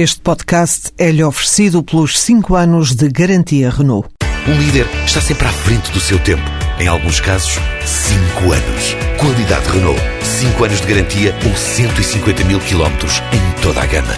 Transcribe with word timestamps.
Este 0.00 0.20
podcast 0.20 0.92
é-lhe 0.96 1.24
oferecido 1.24 1.82
pelos 1.82 2.20
5 2.20 2.54
anos 2.54 2.94
de 2.94 3.08
garantia 3.08 3.68
Renault. 3.68 4.08
Um 4.46 4.56
líder 4.56 4.86
está 5.04 5.20
sempre 5.20 5.48
à 5.48 5.50
frente 5.50 5.90
do 5.90 5.98
seu 5.98 6.20
tempo. 6.20 6.44
Em 6.78 6.86
alguns 6.86 7.18
casos, 7.18 7.58
5 7.84 8.52
anos. 8.52 8.94
Qualidade 9.18 9.68
Renault. 9.68 10.00
5 10.22 10.64
anos 10.64 10.80
de 10.80 10.86
garantia 10.86 11.34
ou 11.44 11.52
150 11.52 12.44
mil 12.44 12.60
quilómetros 12.60 13.20
em 13.32 13.60
toda 13.60 13.82
a 13.82 13.86
gama. 13.86 14.14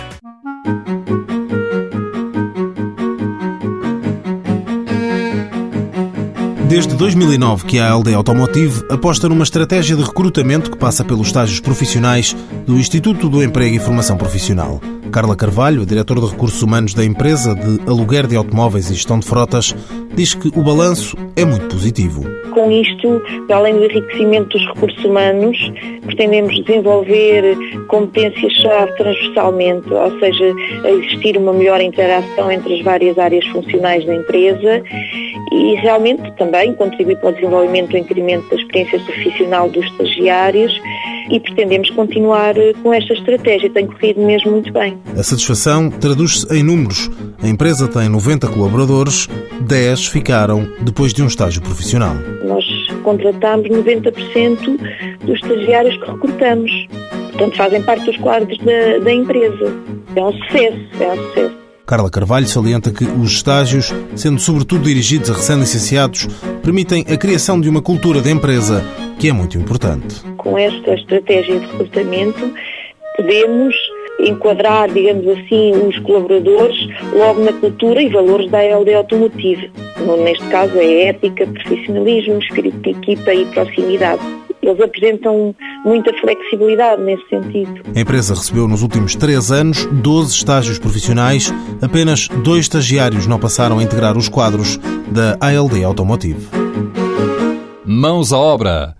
Desde 6.69 6.95
2009 6.95 7.65
que 7.65 7.79
a 7.79 7.91
ALD 7.91 8.13
Automotive 8.13 8.85
aposta 8.91 9.31
numa 9.31 9.45
estratégia 9.45 9.97
de 9.97 10.03
recrutamento 10.03 10.71
que 10.71 10.77
passa 10.77 11.03
pelos 11.03 11.29
estágios 11.29 11.59
profissionais 11.59 12.37
do 12.67 12.77
Instituto 12.77 13.31
do 13.31 13.43
Emprego 13.43 13.77
e 13.77 13.79
Formação 13.79 14.19
Profissional. 14.19 14.79
Carla 15.11 15.35
Carvalho, 15.35 15.85
diretora 15.85 16.21
de 16.21 16.27
Recursos 16.29 16.63
Humanos 16.63 16.95
da 16.95 17.05
empresa 17.05 17.55
de 17.55 17.81
aluguer 17.89 18.27
de 18.27 18.37
automóveis 18.37 18.89
e 18.91 18.95
gestão 18.95 19.19
de 19.19 19.27
frotas, 19.27 19.75
diz 20.15 20.35
que 20.35 20.49
o 20.49 20.63
balanço 20.63 21.17
é 21.35 21.45
muito 21.45 21.67
positivo. 21.67 22.25
Com 22.53 22.71
isto, 22.71 23.23
além 23.53 23.75
do 23.75 23.85
enriquecimento 23.85 24.57
dos 24.57 24.67
recursos 24.69 25.05
humanos, 25.05 25.57
pretendemos 26.07 26.55
desenvolver 26.65 27.57
competências-chave 27.89 28.97
transversalmente, 28.97 29.93
ou 29.93 30.19
seja, 30.21 30.55
existir 30.85 31.37
uma 31.37 31.53
melhor 31.53 31.81
interação 31.81 32.51
entre 32.51 32.75
as 32.75 32.83
várias 32.83 33.19
áreas 33.19 33.47
funcionais 33.49 34.05
da 34.05 34.15
empresa 34.15 34.83
e 35.53 35.75
realmente 35.77 36.31
também 36.37 36.73
contribuir 36.75 37.17
para 37.17 37.31
o 37.31 37.33
desenvolvimento 37.33 37.97
e 37.97 38.01
incremento 38.01 38.49
da 38.49 38.57
experiência 38.57 39.01
profissional 39.01 39.69
dos 39.69 39.85
estagiários 39.87 40.81
e 41.31 41.41
pretendemos 41.41 41.91
continuar 41.91 42.57
eh, 42.57 42.73
com 42.83 42.93
esta 42.93 43.13
estratégia. 43.13 43.71
Tem 43.71 43.87
corrido 43.87 44.21
mesmo 44.21 44.51
muito 44.53 44.73
bem. 44.73 44.99
A 45.17 45.23
satisfação 45.23 45.91
traduz-se 45.91 46.47
em 46.55 46.63
números. 46.63 47.11
A 47.43 47.49
empresa 47.49 47.89
tem 47.89 48.09
90 48.09 48.49
colaboradores, 48.49 49.29
10 49.61 50.07
ficaram 50.09 50.69
depois 50.83 51.15
de 51.15 51.23
um 51.23 51.27
estágio 51.27 51.63
profissional. 51.63 52.15
Nós 52.45 52.65
contratamos 53.03 53.69
90% 53.69 54.79
dos 55.25 55.37
estagiários 55.37 55.97
que 55.97 56.11
recrutamos. 56.11 56.71
Portanto, 57.31 57.57
fazem 57.57 57.83
parte 57.83 58.05
dos 58.05 58.17
quadros 58.19 58.59
da, 58.59 58.99
da 59.03 59.13
empresa. 59.13 59.73
É 60.15 60.23
um 60.23 60.33
sucesso, 60.33 60.79
é 61.01 61.13
um 61.13 61.17
sucesso. 61.29 61.61
Carla 61.87 62.09
Carvalho 62.09 62.47
salienta 62.47 62.93
que 62.93 63.05
os 63.05 63.33
estágios, 63.33 63.93
sendo 64.15 64.41
sobretudo 64.41 64.85
dirigidos 64.85 65.29
a 65.29 65.35
recém-licenciados, 65.35 66.29
permitem 66.63 67.05
a 67.13 67.17
criação 67.17 67.61
de 67.61 67.69
uma 67.69 67.83
cultura 67.83 68.21
de 68.21 68.31
empresa 68.31 68.85
que 69.21 69.29
é 69.29 69.33
muito 69.35 69.59
importante. 69.59 70.23
Com 70.39 70.57
esta 70.57 70.95
estratégia 70.95 71.61
de 71.61 71.67
recrutamento, 71.67 72.51
podemos 73.19 73.75
enquadrar, 74.19 74.91
digamos 74.91 75.29
assim, 75.29 75.73
os 75.73 75.99
colaboradores 76.01 76.89
logo 77.13 77.45
na 77.45 77.53
cultura 77.53 78.03
e 78.03 78.09
valores 78.09 78.51
da 78.51 78.61
ALD 78.61 78.95
Automotive. 78.95 79.71
Neste 80.25 80.47
caso 80.47 80.73
é 80.79 81.09
ética, 81.09 81.47
profissionalismo, 81.47 82.39
espírito 82.39 82.79
de 82.79 82.91
equipa 82.91 83.35
e 83.35 83.45
proximidade. 83.47 84.23
Eles 84.63 84.81
apresentam 84.81 85.55
muita 85.85 86.13
flexibilidade 86.15 87.03
nesse 87.03 87.29
sentido. 87.29 87.83
A 87.95 88.01
empresa 88.01 88.35
recebeu 88.35 88.67
nos 88.67 88.83
últimos 88.83 89.15
três 89.15 89.51
anos 89.51 89.85
12 89.85 90.35
estágios 90.35 90.79
profissionais. 90.79 91.53
Apenas 91.83 92.27
dois 92.43 92.61
estagiários 92.61 93.27
não 93.27 93.39
passaram 93.39 93.79
a 93.79 93.83
integrar 93.83 94.17
os 94.17 94.31
quadros 94.31 94.79
da 95.11 95.37
ALD 95.41 95.85
Automotive. 95.85 96.49
Mãos 97.85 98.33
à 98.33 98.39
obra. 98.39 99.00